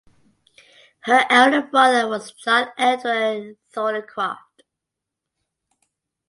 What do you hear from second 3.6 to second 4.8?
Thornycroft.